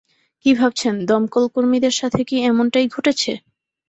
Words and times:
কি 0.45 0.51
ভাবছেন 0.55 0.95
দমকল 1.09 1.43
কর্মীদের 1.53 1.93
সাথে 1.99 2.21
কি 2.29 2.35
এমনটাই 2.43 2.87
ঘটেছে? 2.87 3.31